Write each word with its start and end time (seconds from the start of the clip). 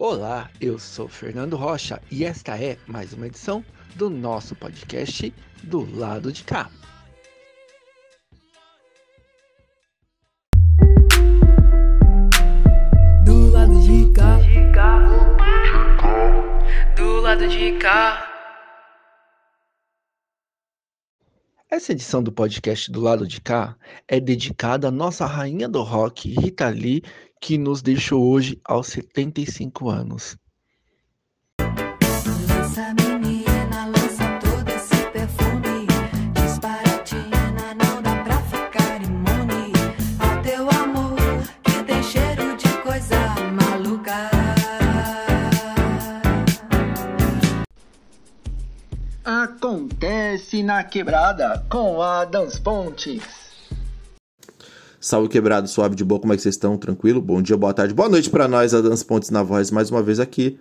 Olá, 0.00 0.48
eu 0.60 0.78
sou 0.78 1.08
Fernando 1.08 1.56
Rocha 1.56 2.00
e 2.08 2.24
esta 2.24 2.56
é 2.56 2.78
mais 2.86 3.12
uma 3.12 3.26
edição 3.26 3.64
do 3.96 4.08
nosso 4.08 4.54
podcast 4.54 5.34
do 5.64 5.92
lado 5.98 6.32
de 6.32 6.44
cá. 6.44 6.70
Do 13.24 13.50
lado 13.50 13.82
de 13.82 14.12
cá. 14.12 14.38
Do 16.94 17.20
lado 17.20 17.48
de 17.48 17.72
cá. 17.80 18.24
Essa 21.70 21.92
edição 21.92 22.22
do 22.22 22.32
podcast 22.32 22.90
do 22.90 23.00
lado 23.00 23.26
de 23.26 23.40
cá 23.40 23.76
é 24.06 24.18
dedicada 24.18 24.88
à 24.88 24.90
nossa 24.90 25.26
rainha 25.26 25.68
do 25.68 25.82
rock, 25.82 26.30
Rita 26.30 26.68
Lee, 26.70 27.02
que 27.40 27.56
nos 27.58 27.82
deixou 27.82 28.24
hoje 28.26 28.60
aos 28.64 28.88
75 28.88 29.88
anos. 29.88 30.36
Essa 32.60 32.94
menina 32.94 33.86
lança 33.86 34.38
todo 34.40 34.68
esse 34.68 34.96
perfume 35.10 35.86
Disparatina, 36.34 37.74
não 37.74 38.02
dá 38.02 38.22
pra 38.22 38.40
ficar 38.42 39.02
imune 39.02 39.72
Ao 40.18 40.42
teu 40.42 40.70
amor 40.70 41.16
que 41.64 41.82
tem 41.84 42.02
cheiro 42.02 42.56
de 42.56 42.68
coisa 42.82 43.16
maluca 43.52 44.30
Acontece 49.24 50.62
na 50.62 50.84
quebrada 50.84 51.64
com 51.68 52.00
Adams 52.00 52.58
Pontes. 52.58 53.47
Salve 55.00 55.28
quebrado, 55.28 55.68
suave 55.68 55.94
de 55.94 56.04
boa, 56.04 56.20
como 56.20 56.32
é 56.32 56.36
que 56.36 56.42
vocês 56.42 56.56
estão? 56.56 56.76
Tranquilo? 56.76 57.20
Bom 57.20 57.40
dia, 57.40 57.56
boa 57.56 57.72
tarde, 57.72 57.94
boa 57.94 58.08
noite 58.08 58.28
para 58.28 58.48
nós, 58.48 58.74
Adams 58.74 59.04
Pontes 59.04 59.30
na 59.30 59.44
voz, 59.44 59.70
mais 59.70 59.92
uma 59.92 60.02
vez 60.02 60.18
aqui 60.18 60.58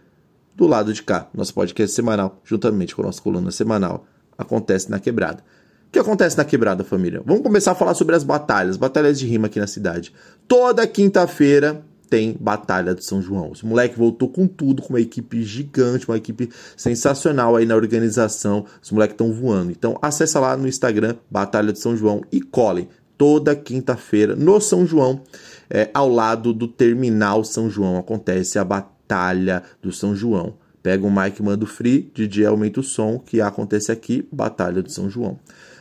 do 0.55 0.67
lado 0.67 0.93
de 0.93 1.01
cá, 1.01 1.27
nosso 1.33 1.51
podcast 1.55 1.95
semanal, 1.95 2.39
juntamente 2.43 2.95
com 2.95 3.01
a 3.01 3.05
nossa 3.05 3.19
coluna 3.19 3.49
semanal, 3.49 4.05
acontece 4.37 4.91
na 4.91 4.99
quebrada. 4.99 5.43
O 5.87 5.91
que 5.91 5.97
acontece 5.97 6.37
na 6.37 6.45
quebrada, 6.45 6.83
família? 6.83 7.19
Vamos 7.25 7.41
começar 7.41 7.71
a 7.71 7.75
falar 7.75 7.95
sobre 7.95 8.15
as 8.15 8.23
batalhas, 8.23 8.77
batalhas 8.77 9.17
de 9.17 9.25
rima 9.25 9.47
aqui 9.47 9.59
na 9.59 9.65
cidade. 9.65 10.13
Toda 10.47 10.85
quinta-feira 10.85 11.83
tem 12.07 12.37
Batalha 12.39 12.93
do 12.93 13.03
São 13.03 13.19
João. 13.19 13.51
Os 13.51 13.63
moleque 13.63 13.97
voltou 13.97 14.29
com 14.29 14.45
tudo, 14.45 14.83
com 14.83 14.89
uma 14.89 15.01
equipe 15.01 15.41
gigante, 15.41 16.07
uma 16.07 16.17
equipe 16.17 16.49
sensacional 16.75 17.55
aí 17.55 17.65
na 17.65 17.75
organização. 17.75 18.65
Os 18.81 18.91
moleques 18.91 19.15
estão 19.15 19.33
voando. 19.33 19.71
Então 19.71 19.97
acessa 19.99 20.39
lá 20.39 20.55
no 20.55 20.67
Instagram 20.67 21.15
Batalha 21.29 21.73
do 21.73 21.79
São 21.79 21.97
João 21.97 22.21
e 22.31 22.39
colhem 22.39 22.87
toda 23.17 23.55
quinta-feira 23.55 24.35
no 24.35 24.59
São 24.61 24.85
João, 24.85 25.21
é, 25.69 25.89
ao 25.93 26.09
lado 26.09 26.53
do 26.53 26.67
Terminal 26.67 27.43
São 27.43 27.69
João 27.69 27.97
acontece 27.97 28.59
a 28.59 28.63
Batalha 28.63 29.63
do 29.81 29.91
São 29.91 30.15
João. 30.15 30.55
Pega 30.81 31.05
o 31.05 31.11
mic, 31.11 31.41
manda 31.41 31.65
o 31.65 31.67
free, 31.67 32.09
DJ 32.13 32.45
aumenta 32.45 32.79
o 32.79 32.83
som, 32.83 33.19
que 33.19 33.41
acontece 33.41 33.91
aqui, 33.91 34.27
Batalha 34.31 34.81
do 34.81 34.91
São 34.91 35.09
João. 35.09 35.37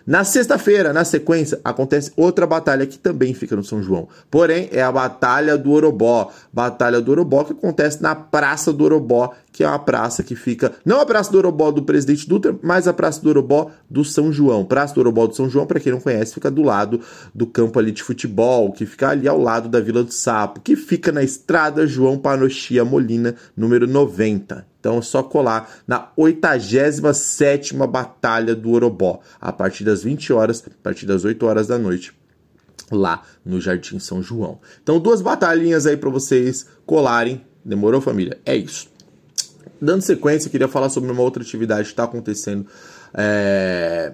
Na 0.06 0.22
sexta-feira, 0.22 0.92
na 0.92 1.04
sequência, 1.04 1.60
acontece 1.64 2.12
outra 2.16 2.46
batalha 2.46 2.86
que 2.86 2.96
também 2.96 3.34
fica 3.34 3.56
no 3.56 3.64
São 3.64 3.82
João. 3.82 4.08
Porém, 4.30 4.68
é 4.70 4.80
a 4.80 4.92
Batalha 4.92 5.58
do 5.58 5.72
Orobó. 5.72 6.30
Batalha 6.52 7.00
do 7.00 7.10
Orobó 7.10 7.42
que 7.42 7.52
acontece 7.52 8.00
na 8.00 8.14
Praça 8.14 8.72
do 8.72 8.84
Orobó, 8.84 9.34
que 9.56 9.64
é 9.64 9.66
uma 9.66 9.78
praça 9.78 10.22
que 10.22 10.36
fica. 10.36 10.74
Não 10.84 11.00
a 11.00 11.06
Praça 11.06 11.32
do 11.32 11.38
Orobó 11.38 11.70
do 11.70 11.82
presidente 11.82 12.28
Dutra, 12.28 12.54
mas 12.62 12.86
a 12.86 12.92
Praça 12.92 13.22
do 13.22 13.30
Orobó 13.30 13.70
do 13.88 14.04
São 14.04 14.30
João. 14.30 14.66
Praça 14.66 14.92
do 14.92 15.00
Orobó 15.00 15.26
do 15.26 15.34
São 15.34 15.48
João, 15.48 15.64
para 15.64 15.80
quem 15.80 15.90
não 15.92 15.98
conhece, 15.98 16.34
fica 16.34 16.50
do 16.50 16.62
lado 16.62 17.00
do 17.34 17.46
campo 17.46 17.78
ali 17.78 17.90
de 17.90 18.02
futebol, 18.02 18.70
que 18.70 18.84
fica 18.84 19.08
ali 19.08 19.26
ao 19.26 19.40
lado 19.40 19.70
da 19.70 19.80
Vila 19.80 20.04
do 20.04 20.12
Sapo, 20.12 20.60
que 20.60 20.76
fica 20.76 21.10
na 21.10 21.22
estrada 21.22 21.86
João 21.86 22.18
Panochia 22.18 22.84
Molina, 22.84 23.34
número 23.56 23.86
90. 23.86 24.66
Então 24.78 24.98
é 24.98 25.00
só 25.00 25.22
colar 25.22 25.70
na 25.88 26.10
87 26.14 27.74
Batalha 27.74 28.54
do 28.54 28.72
Orobó, 28.72 29.20
a 29.40 29.50
partir 29.54 29.84
das 29.84 30.02
20 30.02 30.34
horas, 30.34 30.62
a 30.66 30.82
partir 30.82 31.06
das 31.06 31.24
8 31.24 31.46
horas 31.46 31.66
da 31.66 31.78
noite, 31.78 32.12
lá 32.92 33.22
no 33.42 33.58
Jardim 33.58 33.98
São 33.98 34.22
João. 34.22 34.60
Então, 34.82 35.00
duas 35.00 35.22
batalhinhas 35.22 35.86
aí 35.86 35.96
para 35.96 36.10
vocês 36.10 36.66
colarem. 36.84 37.40
Demorou, 37.64 38.02
família? 38.02 38.38
É 38.44 38.54
isso. 38.54 38.94
Dando 39.80 40.02
sequência, 40.02 40.50
queria 40.50 40.68
falar 40.68 40.88
sobre 40.88 41.10
uma 41.10 41.22
outra 41.22 41.42
atividade 41.42 41.84
que 41.84 41.92
está 41.92 42.04
acontecendo. 42.04 42.66
É 43.14 44.12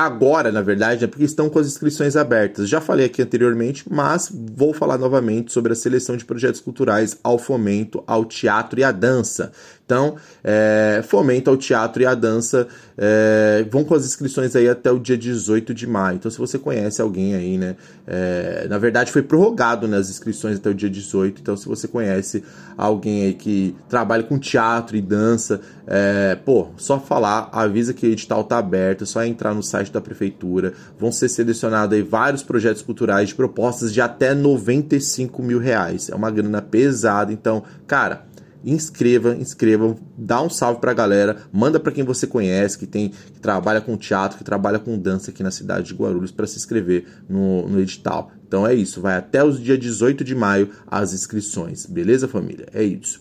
agora, 0.00 0.50
na 0.50 0.62
verdade, 0.62 1.04
é 1.04 1.06
porque 1.06 1.24
estão 1.24 1.50
com 1.50 1.58
as 1.58 1.66
inscrições 1.66 2.16
abertas. 2.16 2.68
Já 2.68 2.80
falei 2.80 3.04
aqui 3.04 3.20
anteriormente, 3.20 3.84
mas 3.90 4.32
vou 4.32 4.72
falar 4.72 4.96
novamente 4.96 5.52
sobre 5.52 5.72
a 5.72 5.76
seleção 5.76 6.16
de 6.16 6.24
projetos 6.24 6.58
culturais 6.60 7.18
ao 7.22 7.38
fomento, 7.38 8.02
ao 8.06 8.24
teatro 8.24 8.80
e 8.80 8.84
à 8.84 8.92
dança. 8.92 9.52
Então, 9.90 10.14
é, 10.44 11.02
fomento 11.04 11.50
ao 11.50 11.56
teatro 11.56 12.00
e 12.00 12.06
à 12.06 12.14
dança 12.14 12.68
é, 12.96 13.66
vão 13.68 13.82
com 13.82 13.92
as 13.92 14.06
inscrições 14.06 14.54
aí 14.54 14.68
até 14.68 14.88
o 14.92 15.00
dia 15.00 15.18
18 15.18 15.74
de 15.74 15.84
maio. 15.84 16.14
Então, 16.14 16.30
se 16.30 16.38
você 16.38 16.60
conhece 16.60 17.02
alguém 17.02 17.34
aí, 17.34 17.58
né? 17.58 17.74
É, 18.06 18.68
na 18.70 18.78
verdade, 18.78 19.10
foi 19.10 19.20
prorrogado 19.20 19.88
né, 19.88 19.96
as 19.96 20.08
inscrições 20.08 20.58
até 20.58 20.70
o 20.70 20.74
dia 20.74 20.88
18. 20.88 21.40
Então, 21.40 21.56
se 21.56 21.66
você 21.66 21.88
conhece 21.88 22.44
alguém 22.78 23.24
aí 23.24 23.34
que 23.34 23.74
trabalha 23.88 24.22
com 24.22 24.38
teatro 24.38 24.96
e 24.96 25.02
dança, 25.02 25.60
é, 25.88 26.36
pô, 26.36 26.68
só 26.76 27.00
falar, 27.00 27.48
avisa 27.50 27.92
que 27.92 28.06
o 28.06 28.12
edital 28.12 28.44
tá 28.44 28.58
aberto, 28.58 29.02
é 29.02 29.06
só 29.08 29.24
entrar 29.24 29.52
no 29.52 29.62
site 29.62 29.90
da 29.90 30.00
prefeitura. 30.00 30.72
Vão 31.00 31.10
ser 31.10 31.28
selecionados 31.28 31.96
aí 31.96 32.02
vários 32.02 32.44
projetos 32.44 32.80
culturais 32.80 33.30
de 33.30 33.34
propostas 33.34 33.92
de 33.92 34.00
até 34.00 34.34
95 34.34 35.42
mil 35.42 35.58
reais. 35.58 36.08
É 36.08 36.14
uma 36.14 36.30
grana 36.30 36.62
pesada. 36.62 37.32
Então, 37.32 37.64
cara 37.88 38.29
inscreva, 38.64 39.34
inscreva, 39.34 39.96
dá 40.16 40.42
um 40.42 40.50
salve 40.50 40.80
pra 40.80 40.92
galera, 40.92 41.36
manda 41.52 41.80
para 41.80 41.92
quem 41.92 42.04
você 42.04 42.26
conhece, 42.26 42.78
que 42.78 42.86
tem 42.86 43.10
que 43.10 43.40
trabalha 43.40 43.80
com 43.80 43.96
teatro, 43.96 44.38
que 44.38 44.44
trabalha 44.44 44.78
com 44.78 44.98
dança 44.98 45.30
aqui 45.30 45.42
na 45.42 45.50
cidade 45.50 45.88
de 45.88 45.94
Guarulhos 45.94 46.30
para 46.30 46.46
se 46.46 46.56
inscrever 46.56 47.06
no, 47.28 47.68
no 47.68 47.80
edital. 47.80 48.30
Então 48.46 48.66
é 48.66 48.74
isso, 48.74 49.00
vai 49.00 49.16
até 49.16 49.44
os 49.44 49.60
dia 49.60 49.78
18 49.78 50.24
de 50.24 50.34
maio 50.34 50.70
as 50.86 51.12
inscrições, 51.12 51.86
beleza 51.86 52.26
família? 52.28 52.66
É 52.74 52.82
isso. 52.82 53.20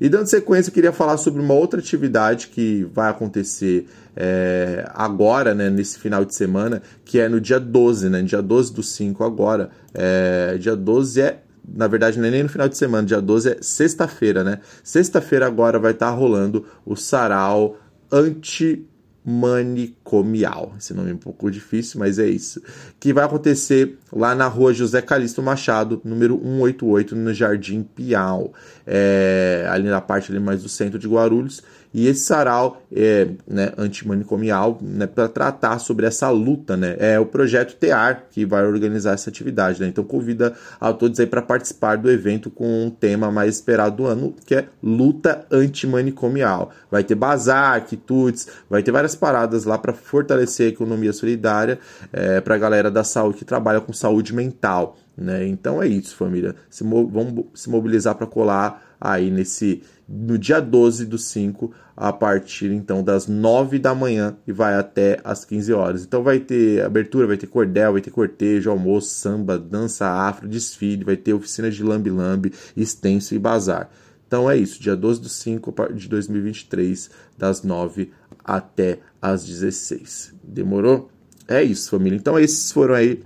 E 0.00 0.08
dando 0.08 0.26
sequência, 0.26 0.70
eu 0.70 0.74
queria 0.74 0.92
falar 0.92 1.16
sobre 1.16 1.40
uma 1.40 1.54
outra 1.54 1.78
atividade 1.78 2.48
que 2.48 2.88
vai 2.92 3.10
acontecer 3.10 3.86
é, 4.16 4.90
agora, 4.94 5.54
né, 5.54 5.70
nesse 5.70 5.98
final 5.98 6.24
de 6.24 6.34
semana, 6.34 6.82
que 7.04 7.20
é 7.20 7.28
no 7.28 7.40
dia 7.40 7.60
12, 7.60 8.08
né? 8.08 8.22
Dia 8.22 8.42
12 8.42 8.72
do 8.74 8.82
5 8.82 9.22
agora. 9.22 9.70
É, 9.94 10.56
dia 10.58 10.74
12 10.74 11.20
é 11.20 11.42
na 11.74 11.86
verdade, 11.86 12.18
não 12.18 12.26
é 12.26 12.30
nem 12.30 12.42
no 12.42 12.48
final 12.48 12.68
de 12.68 12.76
semana, 12.76 13.06
dia 13.06 13.20
12 13.20 13.50
é 13.50 13.58
sexta-feira, 13.60 14.42
né? 14.42 14.58
Sexta-feira 14.82 15.46
agora 15.46 15.78
vai 15.78 15.92
estar 15.92 16.10
tá 16.10 16.12
rolando 16.12 16.66
o 16.84 16.96
sarau 16.96 17.78
antimanicomial. 18.10 20.74
Esse 20.78 20.92
nome 20.92 21.10
é 21.10 21.14
um 21.14 21.18
pouco 21.18 21.50
difícil, 21.50 22.00
mas 22.00 22.18
é 22.18 22.26
isso. 22.26 22.60
Que 22.98 23.12
vai 23.12 23.24
acontecer 23.24 23.98
lá 24.12 24.34
na 24.34 24.48
rua 24.48 24.74
José 24.74 25.00
Calixto 25.00 25.40
Machado, 25.42 26.00
número 26.04 26.40
188, 26.42 27.14
no 27.14 27.32
Jardim 27.32 27.82
Piau. 27.82 28.52
É, 28.86 29.66
ali 29.70 29.88
na 29.88 30.00
parte 30.00 30.32
ali 30.32 30.40
mais 30.40 30.62
do 30.62 30.68
centro 30.68 30.98
de 30.98 31.06
Guarulhos. 31.06 31.62
E 31.92 32.06
esse 32.06 32.20
sarau 32.20 32.82
é, 32.92 33.28
né, 33.48 33.72
antimanicomial 33.76 34.78
né, 34.80 35.06
para 35.06 35.28
tratar 35.28 35.78
sobre 35.80 36.06
essa 36.06 36.30
luta, 36.30 36.76
né? 36.76 36.96
É 36.98 37.18
o 37.18 37.26
projeto 37.26 37.76
TEAR 37.76 38.26
que 38.30 38.44
vai 38.44 38.64
organizar 38.64 39.14
essa 39.14 39.28
atividade, 39.28 39.80
né? 39.80 39.88
Então 39.88 40.04
convida 40.04 40.54
a 40.80 40.92
todos 40.92 41.18
aí 41.18 41.26
para 41.26 41.42
participar 41.42 41.96
do 41.96 42.10
evento 42.10 42.48
com 42.48 42.86
um 42.86 42.90
tema 42.90 43.30
mais 43.32 43.56
esperado 43.56 43.96
do 43.96 44.06
ano, 44.06 44.34
que 44.46 44.54
é 44.54 44.66
luta 44.80 45.44
antimanicomial. 45.50 46.70
Vai 46.90 47.02
ter 47.02 47.16
bazar, 47.16 47.84
quitutes, 47.84 48.46
vai 48.68 48.82
ter 48.82 48.92
várias 48.92 49.16
paradas 49.16 49.64
lá 49.64 49.76
para 49.76 49.92
fortalecer 49.92 50.66
a 50.66 50.70
economia 50.70 51.12
solidária 51.12 51.78
é, 52.12 52.40
para 52.40 52.54
a 52.54 52.58
galera 52.58 52.90
da 52.90 53.02
saúde 53.02 53.38
que 53.38 53.44
trabalha 53.44 53.80
com 53.80 53.92
saúde 53.92 54.32
mental. 54.32 54.96
Né? 55.16 55.46
Então 55.46 55.82
é 55.82 55.88
isso, 55.88 56.14
família. 56.16 56.54
Se 56.68 56.84
vamos 56.84 57.46
se 57.54 57.68
mobilizar 57.68 58.14
para 58.14 58.26
colar 58.26 58.96
aí 59.00 59.30
nesse 59.30 59.82
no 60.12 60.36
dia 60.36 60.60
12 60.60 61.06
do 61.06 61.16
5, 61.16 61.72
a 61.96 62.12
partir 62.12 62.72
então 62.72 63.04
das 63.04 63.28
9 63.28 63.78
da 63.78 63.94
manhã 63.94 64.36
e 64.44 64.50
vai 64.50 64.74
até 64.74 65.20
as 65.22 65.44
15 65.44 65.72
horas. 65.72 66.02
Então 66.02 66.22
vai 66.24 66.40
ter 66.40 66.82
abertura, 66.84 67.28
vai 67.28 67.36
ter 67.36 67.46
cordel, 67.46 67.92
vai 67.92 68.00
ter 68.00 68.10
cortejo, 68.10 68.70
almoço, 68.70 69.10
samba, 69.10 69.56
dança 69.56 70.08
afro, 70.08 70.48
desfile, 70.48 71.04
vai 71.04 71.16
ter 71.16 71.32
oficina 71.32 71.70
de 71.70 71.84
lambi-lambi, 71.84 72.52
extenso 72.76 73.36
e 73.36 73.38
bazar. 73.38 73.88
Então 74.26 74.50
é 74.50 74.56
isso, 74.56 74.82
dia 74.82 74.96
12 74.96 75.20
do 75.20 75.28
5 75.28 75.94
de 75.94 76.08
2023, 76.08 77.10
das 77.38 77.62
9 77.62 78.10
até 78.44 78.98
as 79.22 79.44
16. 79.44 80.34
Demorou? 80.42 81.08
É 81.46 81.62
isso, 81.62 81.90
família. 81.90 82.16
Então 82.16 82.38
esses 82.38 82.72
foram 82.72 82.94
aí 82.94 83.22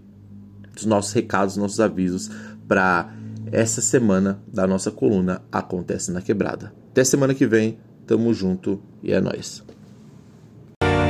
os 0.77 0.85
nossos 0.85 1.13
recados, 1.13 1.57
nossos 1.57 1.81
avisos 1.81 2.31
para 2.69 3.11
essa 3.53 3.81
semana 3.81 4.43
da 4.47 4.67
nossa 4.67 4.91
coluna 4.91 5.43
Acontece 5.51 6.11
na 6.13 6.21
Quebrada. 6.21 6.73
Até 6.91 7.05
semana 7.05 7.35
que 7.35 7.47
vem, 7.47 7.79
tamo 8.07 8.33
junto 8.33 8.81
e 9.03 9.13
é 9.13 9.21
nóis. 9.21 9.63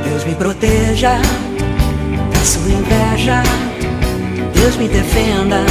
Deus 0.04 0.24
me 0.24 0.34
proteja 0.34 1.16
da 2.32 2.44
sua 2.44 2.70
inveja 2.70 3.42
Deus 4.54 4.76
me 4.76 4.88
defenda 4.88 5.64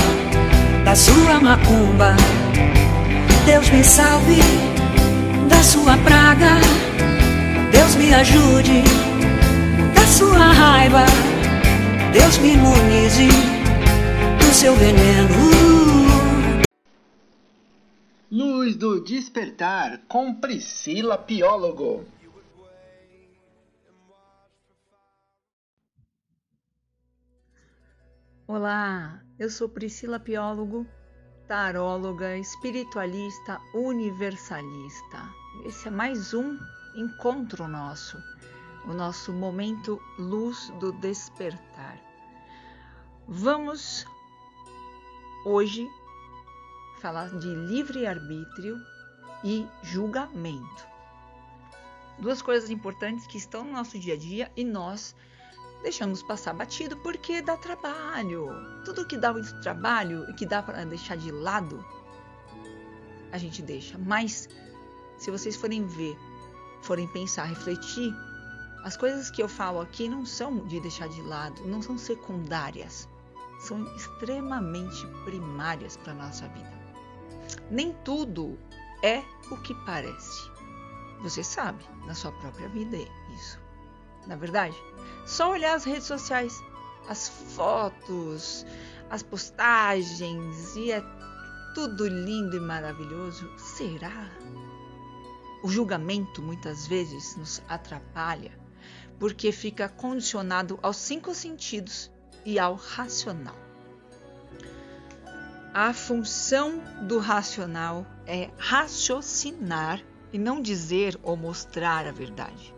da 0.83 0.95
sua 0.95 1.39
macumba 1.39 2.15
Deus 3.45 3.69
me 3.69 3.83
salve 3.83 4.41
da 5.47 5.61
sua 5.61 5.97
praga, 5.97 6.59
Deus 7.71 7.95
me 7.95 8.13
ajude. 8.13 8.83
Da 9.93 10.05
sua 10.07 10.51
raiva, 10.53 11.05
Deus 12.11 12.37
me 12.39 12.53
imunize 12.53 13.27
do 14.39 14.53
seu 14.53 14.75
veneno. 14.75 15.72
Luz 18.35 18.75
do 18.75 18.99
Despertar 18.99 20.07
com 20.07 20.33
Priscila 20.33 21.19
Piólogo. 21.19 22.03
Olá, 28.47 29.21
eu 29.37 29.51
sou 29.51 29.69
Priscila 29.69 30.19
Piólogo, 30.19 30.83
taróloga, 31.47 32.35
espiritualista, 32.35 33.61
universalista. 33.75 35.29
Esse 35.63 35.89
é 35.89 35.91
mais 35.91 36.33
um 36.33 36.57
encontro 36.95 37.67
nosso, 37.67 38.17
o 38.87 38.93
nosso 38.95 39.31
momento 39.31 40.01
luz 40.17 40.73
do 40.79 40.91
despertar. 40.93 41.99
Vamos 43.27 44.07
hoje 45.45 45.87
falar 47.03 47.27
de 47.37 47.53
livre-arbítrio 47.53 48.81
e 49.43 49.67
julgamento. 49.81 50.87
Duas 52.17 52.41
coisas 52.41 52.69
importantes 52.69 53.27
que 53.27 53.37
estão 53.37 53.65
no 53.65 53.73
nosso 53.73 53.99
dia 53.99 54.13
a 54.13 54.17
dia 54.17 54.49
e 54.55 54.63
nós 54.63 55.13
deixamos 55.81 56.23
passar 56.23 56.53
batido 56.53 56.95
porque 56.95 57.41
dá 57.41 57.57
trabalho. 57.57 58.47
Tudo 58.85 59.05
que 59.05 59.17
dá 59.17 59.33
muito 59.33 59.59
trabalho 59.59 60.25
e 60.29 60.33
que 60.33 60.45
dá 60.45 60.63
para 60.63 60.85
deixar 60.85 61.17
de 61.17 61.29
lado, 61.29 61.85
a 63.33 63.37
gente 63.37 63.61
deixa. 63.61 63.97
Mas 63.97 64.47
se 65.17 65.29
vocês 65.29 65.57
forem 65.57 65.85
ver, 65.85 66.17
forem 66.83 67.05
pensar, 67.09 67.43
refletir, 67.43 68.15
as 68.85 68.95
coisas 68.95 69.29
que 69.29 69.43
eu 69.43 69.49
falo 69.49 69.81
aqui 69.81 70.07
não 70.07 70.25
são 70.25 70.65
de 70.67 70.79
deixar 70.79 71.09
de 71.09 71.21
lado, 71.21 71.67
não 71.67 71.81
são 71.81 71.97
secundárias, 71.97 73.09
são 73.59 73.93
extremamente 73.93 75.05
primárias 75.25 75.97
para 75.97 76.13
nossa 76.13 76.47
vida. 76.47 76.82
Nem 77.69 77.93
tudo 78.03 78.57
é 79.03 79.23
o 79.51 79.57
que 79.57 79.73
parece. 79.85 80.51
Você 81.21 81.43
sabe 81.43 81.83
na 82.05 82.13
sua 82.13 82.31
própria 82.31 82.67
vida 82.69 82.97
isso. 83.35 83.59
Na 84.27 84.35
verdade, 84.35 84.75
só 85.25 85.51
olhar 85.51 85.73
as 85.75 85.83
redes 85.83 86.05
sociais, 86.05 86.61
as 87.07 87.27
fotos, 87.27 88.65
as 89.09 89.23
postagens 89.23 90.75
e 90.75 90.91
é 90.91 91.03
tudo 91.73 92.07
lindo 92.07 92.57
e 92.57 92.59
maravilhoso. 92.59 93.49
Será? 93.57 94.29
O 95.63 95.69
julgamento 95.69 96.41
muitas 96.41 96.87
vezes 96.87 97.35
nos 97.35 97.61
atrapalha 97.67 98.51
porque 99.19 99.51
fica 99.51 99.87
condicionado 99.87 100.77
aos 100.81 100.97
cinco 100.97 101.33
sentidos 101.33 102.11
e 102.45 102.59
ao 102.59 102.75
racional. 102.75 103.55
A 105.73 105.91
função 105.91 106.83
do 107.01 107.17
racional 107.17 108.05
é 108.27 108.51
raciocinar 108.59 109.99
e 110.31 110.37
não 110.37 110.61
dizer 110.61 111.19
ou 111.23 111.35
mostrar 111.35 112.05
a 112.05 112.11
verdade. 112.11 112.71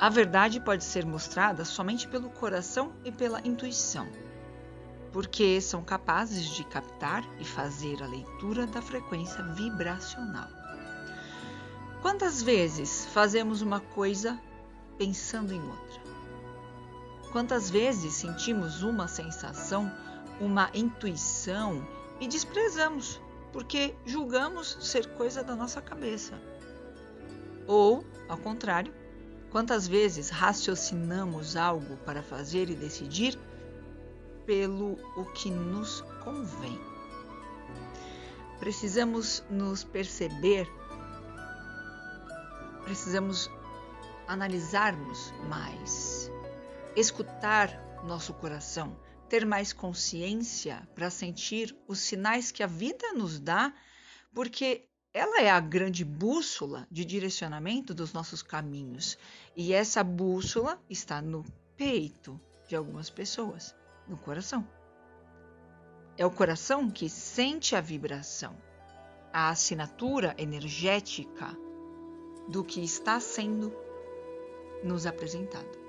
A 0.00 0.08
verdade 0.08 0.58
pode 0.58 0.82
ser 0.82 1.06
mostrada 1.06 1.64
somente 1.64 2.08
pelo 2.08 2.30
coração 2.30 2.92
e 3.04 3.12
pela 3.12 3.40
intuição, 3.46 4.08
porque 5.12 5.60
são 5.60 5.84
capazes 5.84 6.46
de 6.46 6.64
captar 6.64 7.22
e 7.38 7.44
fazer 7.44 8.02
a 8.02 8.08
leitura 8.08 8.66
da 8.66 8.82
frequência 8.82 9.40
vibracional. 9.44 10.48
Quantas 12.02 12.42
vezes 12.42 13.06
fazemos 13.06 13.62
uma 13.62 13.78
coisa 13.78 14.36
pensando 14.98 15.54
em 15.54 15.62
outra? 15.62 16.00
Quantas 17.30 17.70
vezes 17.70 18.14
sentimos 18.14 18.82
uma 18.82 19.06
sensação, 19.06 19.92
uma 20.40 20.70
intuição 20.74 21.86
e 22.20 22.26
desprezamos 22.26 23.20
porque 23.52 23.94
julgamos 24.04 24.76
ser 24.80 25.06
coisa 25.14 25.42
da 25.42 25.56
nossa 25.56 25.80
cabeça? 25.80 26.40
Ou, 27.66 28.04
ao 28.28 28.36
contrário, 28.36 28.92
Quantas 29.56 29.86
vezes 29.88 30.28
raciocinamos 30.28 31.56
algo 31.56 31.96
para 32.04 32.22
fazer 32.22 32.68
e 32.68 32.74
decidir 32.74 33.38
pelo 34.44 34.98
o 35.16 35.24
que 35.32 35.50
nos 35.50 36.02
convém? 36.22 36.78
Precisamos 38.58 39.42
nos 39.48 39.82
perceber, 39.82 40.68
precisamos 42.84 43.50
analisarmos 44.28 45.32
mais, 45.48 46.30
escutar 46.94 47.70
nosso 48.04 48.34
coração, 48.34 48.94
ter 49.28 49.44
mais 49.44 49.72
consciência 49.72 50.88
para 50.94 51.10
sentir 51.10 51.76
os 51.86 51.98
sinais 51.98 52.50
que 52.50 52.62
a 52.62 52.66
vida 52.66 53.12
nos 53.12 53.38
dá, 53.38 53.72
porque 54.34 54.88
ela 55.12 55.40
é 55.40 55.50
a 55.50 55.60
grande 55.60 56.04
bússola 56.04 56.86
de 56.90 57.04
direcionamento 57.04 57.94
dos 57.94 58.12
nossos 58.12 58.42
caminhos. 58.42 59.16
E 59.56 59.72
essa 59.72 60.04
bússola 60.04 60.78
está 60.90 61.22
no 61.22 61.44
peito 61.76 62.40
de 62.68 62.76
algumas 62.76 63.08
pessoas, 63.08 63.74
no 64.06 64.16
coração. 64.16 64.66
É 66.18 66.24
o 66.24 66.30
coração 66.30 66.90
que 66.90 67.08
sente 67.08 67.74
a 67.74 67.80
vibração, 67.80 68.56
a 69.32 69.48
assinatura 69.48 70.34
energética 70.38 71.56
do 72.48 72.62
que 72.62 72.82
está 72.82 73.18
sendo 73.20 73.72
nos 74.82 75.06
apresentado. 75.06 75.85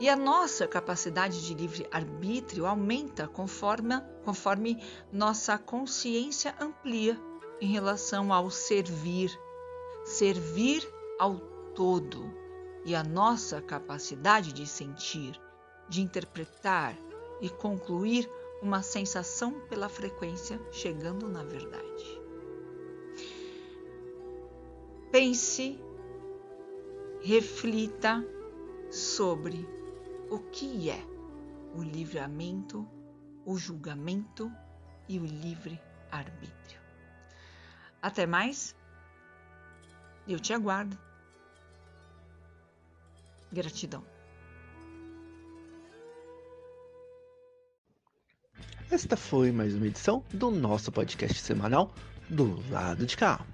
E 0.00 0.08
a 0.08 0.14
nossa 0.14 0.66
capacidade 0.68 1.44
de 1.44 1.54
livre 1.54 1.86
arbítrio 1.90 2.66
aumenta 2.66 3.26
conforme, 3.26 4.00
conforme 4.24 4.80
nossa 5.12 5.58
consciência 5.58 6.54
amplia 6.60 7.20
em 7.60 7.66
relação 7.66 8.32
ao 8.32 8.48
servir, 8.48 9.36
servir 10.04 10.88
ao 11.18 11.38
todo 11.74 12.32
e 12.84 12.94
a 12.94 13.02
nossa 13.02 13.60
capacidade 13.60 14.52
de 14.52 14.66
sentir, 14.66 15.38
de 15.88 16.00
interpretar 16.00 16.96
e 17.40 17.48
concluir 17.48 18.30
uma 18.62 18.82
sensação 18.82 19.60
pela 19.68 19.88
frequência 19.88 20.60
chegando 20.70 21.28
na 21.28 21.42
verdade. 21.42 22.20
Pense, 25.10 25.80
reflita 27.20 28.24
sobre 28.90 29.77
o 30.30 30.38
que 30.38 30.90
é 30.90 31.02
o 31.74 31.82
livramento, 31.82 32.86
o 33.44 33.56
julgamento 33.56 34.50
e 35.08 35.18
o 35.18 35.24
livre 35.24 35.80
arbítrio. 36.10 36.80
Até 38.00 38.26
mais. 38.26 38.76
Eu 40.26 40.38
te 40.38 40.52
aguardo. 40.52 40.98
Gratidão. 43.50 44.04
Esta 48.90 49.16
foi 49.16 49.52
mais 49.52 49.74
uma 49.74 49.86
edição 49.86 50.24
do 50.32 50.50
nosso 50.50 50.90
podcast 50.90 51.38
semanal 51.40 51.94
do 52.28 52.62
lado 52.70 53.06
de 53.06 53.16
cá. 53.16 53.44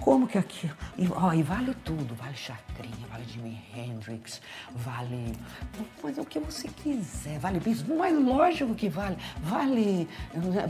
Como 0.00 0.26
que 0.26 0.38
aqui. 0.38 0.70
E, 0.96 1.08
ó, 1.10 1.32
e 1.32 1.42
vale 1.42 1.74
tudo, 1.84 2.14
vale 2.14 2.34
Chacrinha, 2.34 3.06
vale 3.10 3.24
Jimi 3.24 3.60
Hendrix, 3.74 4.40
vale. 4.70 5.34
O 6.02 6.24
que 6.24 6.38
você 6.38 6.68
quiser, 6.68 7.38
vale 7.38 7.60
bis, 7.60 7.82
mas 7.82 8.16
lógico 8.16 8.74
que 8.74 8.88
vale. 8.88 9.16
Vale. 9.42 10.08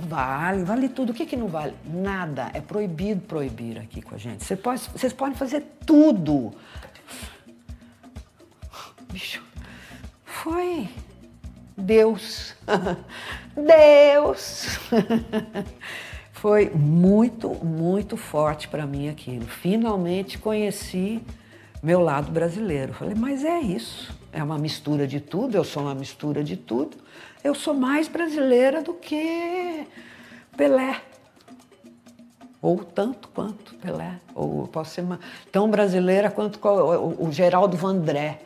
Vale, 0.08 0.64
vale 0.64 0.88
tudo. 0.88 1.10
O 1.10 1.14
que, 1.14 1.26
que 1.26 1.36
não 1.36 1.48
vale? 1.48 1.74
Nada. 1.84 2.50
É 2.54 2.60
proibido 2.60 3.20
proibir 3.22 3.78
aqui 3.78 4.02
com 4.02 4.14
a 4.14 4.18
gente. 4.18 4.44
Você 4.44 4.56
pode, 4.56 4.82
vocês 4.90 5.12
podem 5.12 5.34
fazer 5.34 5.62
tudo. 5.84 6.52
Bicho, 9.10 9.42
foi 10.24 10.88
Deus. 11.76 12.54
Deus! 13.54 14.78
Foi 16.40 16.70
muito, 16.70 17.48
muito 17.64 18.16
forte 18.16 18.68
para 18.68 18.86
mim 18.86 19.08
aquilo. 19.08 19.44
Finalmente 19.44 20.38
conheci 20.38 21.20
meu 21.82 22.00
lado 22.00 22.30
brasileiro. 22.30 22.92
Falei, 22.92 23.16
mas 23.16 23.44
é 23.44 23.58
isso. 23.58 24.16
É 24.32 24.40
uma 24.40 24.56
mistura 24.56 25.04
de 25.04 25.18
tudo, 25.18 25.56
eu 25.56 25.64
sou 25.64 25.82
uma 25.82 25.96
mistura 25.96 26.44
de 26.44 26.56
tudo. 26.56 26.96
Eu 27.42 27.56
sou 27.56 27.74
mais 27.74 28.06
brasileira 28.06 28.80
do 28.80 28.94
que 28.94 29.84
Pelé. 30.56 31.00
Ou 32.62 32.84
tanto 32.84 33.28
quanto 33.30 33.74
Pelé. 33.74 34.20
Ou 34.32 34.60
eu 34.60 34.68
posso 34.68 34.92
ser 34.92 35.04
tão 35.50 35.68
brasileira 35.68 36.30
quanto 36.30 36.60
o, 36.64 37.26
o 37.26 37.32
Geraldo 37.32 37.76
Vandré. 37.76 38.42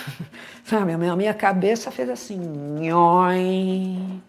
Sabe, 0.64 0.92
a 0.92 0.98
minha, 0.98 1.12
a 1.12 1.16
minha 1.16 1.34
cabeça 1.34 1.90
fez 1.90 2.08
assim. 2.08 2.38
Nhoi. 2.80 4.22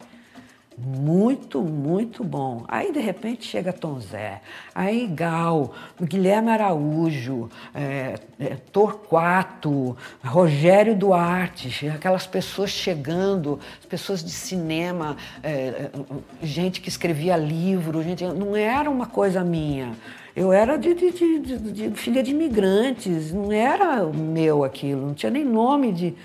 Muito, 0.79 1.59
muito 1.63 2.23
bom. 2.23 2.63
Aí, 2.67 2.91
de 2.91 2.99
repente, 2.99 3.43
chega 3.45 3.73
Tom 3.73 3.99
Zé, 3.99 4.41
aí 4.75 5.07
Gal, 5.07 5.73
Guilherme 5.99 6.51
Araújo, 6.51 7.49
é, 7.73 8.13
é, 8.39 8.57
Torquato, 8.71 9.97
Rogério 10.23 10.95
Duarte, 10.95 11.87
aquelas 11.87 12.27
pessoas 12.27 12.69
chegando, 12.69 13.59
pessoas 13.89 14.23
de 14.23 14.29
cinema, 14.29 15.17
é, 15.41 15.49
é, 15.51 15.91
gente 16.43 16.79
que 16.79 16.89
escrevia 16.89 17.35
livro, 17.35 18.03
gente, 18.03 18.23
não 18.23 18.55
era 18.55 18.87
uma 18.87 19.07
coisa 19.07 19.43
minha. 19.43 19.93
Eu 20.35 20.53
era 20.53 20.77
de, 20.77 20.93
de, 20.93 21.39
de, 21.39 21.57
de 21.71 21.91
filha 21.95 22.21
de 22.21 22.29
imigrantes, 22.29 23.33
não 23.33 23.51
era 23.51 24.05
meu 24.05 24.63
aquilo, 24.63 25.07
não 25.07 25.15
tinha 25.15 25.31
nem 25.31 25.43
nome 25.43 25.91
de 25.91 26.15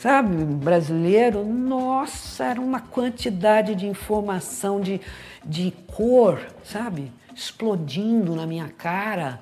sabe, 0.00 0.44
brasileiro, 0.44 1.44
nossa, 1.44 2.44
era 2.44 2.60
uma 2.60 2.80
quantidade 2.80 3.74
de 3.74 3.86
informação, 3.86 4.80
de, 4.80 5.00
de 5.44 5.72
cor, 5.86 6.40
sabe, 6.64 7.12
explodindo 7.34 8.34
na 8.34 8.46
minha 8.46 8.68
cara. 8.68 9.40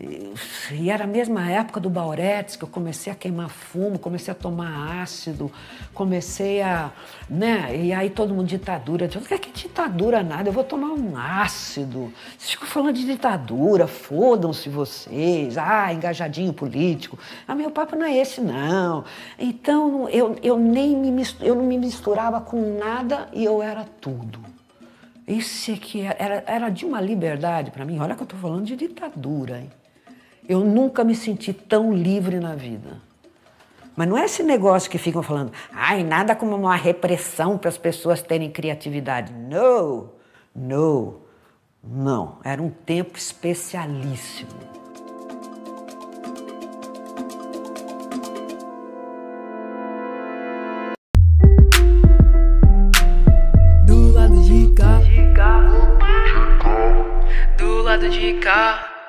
E 0.00 0.90
era 0.90 1.04
a 1.04 1.06
mesma 1.06 1.50
época 1.50 1.78
do 1.78 1.90
Bauretes 1.90 2.56
que 2.56 2.64
eu 2.64 2.68
comecei 2.68 3.12
a 3.12 3.16
queimar 3.16 3.50
fumo, 3.50 3.98
comecei 3.98 4.32
a 4.32 4.34
tomar 4.34 5.02
ácido, 5.02 5.52
comecei 5.92 6.62
a. 6.62 6.90
né? 7.28 7.76
E 7.76 7.92
aí 7.92 8.08
todo 8.08 8.32
mundo 8.32 8.46
ditadura. 8.46 9.04
Eu 9.04 9.08
disse, 9.08 9.38
que 9.38 9.50
ditadura 9.50 10.22
nada, 10.22 10.48
eu 10.48 10.52
vou 10.52 10.64
tomar 10.64 10.92
um 10.92 11.14
ácido. 11.14 12.10
Vocês 12.38 12.52
ficam 12.52 12.66
falando 12.66 12.94
de 12.94 13.04
ditadura, 13.04 13.86
fodam-se 13.86 14.70
vocês, 14.70 15.58
ah, 15.58 15.92
engajadinho 15.92 16.54
político. 16.54 17.18
Ah, 17.46 17.54
meu 17.54 17.70
papo 17.70 17.94
não 17.94 18.06
é 18.06 18.16
esse, 18.16 18.40
não. 18.40 19.04
Então 19.38 20.08
eu, 20.08 20.36
eu 20.42 20.58
nem 20.58 20.96
me, 20.96 21.22
eu 21.42 21.54
não 21.54 21.64
me 21.64 21.76
misturava 21.76 22.40
com 22.40 22.78
nada 22.78 23.28
e 23.30 23.44
eu 23.44 23.62
era 23.62 23.84
tudo. 24.00 24.40
Isso 25.28 25.70
aqui 25.70 26.00
era, 26.00 26.42
era 26.46 26.70
de 26.70 26.86
uma 26.86 27.00
liberdade 27.00 27.70
para 27.70 27.84
mim. 27.84 27.98
Olha 27.98 28.14
que 28.14 28.22
eu 28.22 28.24
estou 28.24 28.40
falando 28.40 28.64
de 28.64 28.74
ditadura, 28.74 29.58
hein? 29.58 29.70
Eu 30.48 30.60
nunca 30.60 31.04
me 31.04 31.14
senti 31.14 31.52
tão 31.52 31.92
livre 31.92 32.40
na 32.40 32.54
vida. 32.54 33.00
Mas 33.94 34.08
não 34.08 34.16
é 34.16 34.24
esse 34.24 34.42
negócio 34.42 34.90
que 34.90 34.98
ficam 34.98 35.22
falando, 35.22 35.52
ai, 35.70 36.02
nada 36.02 36.34
como 36.34 36.56
uma 36.56 36.74
repressão 36.74 37.58
para 37.58 37.68
as 37.68 37.78
pessoas 37.78 38.22
terem 38.22 38.50
criatividade. 38.50 39.32
Não, 39.32 40.10
não, 40.54 41.16
não. 41.82 42.38
Era 42.42 42.62
um 42.62 42.70
tempo 42.70 43.18
especialíssimo. 43.18 44.50
Do 53.86 54.12
lado 54.12 54.42
de 54.42 54.72
cá. 54.74 55.00
Do 57.58 57.82
lado 57.82 58.08
de 58.08 58.32
cá. 58.40 59.01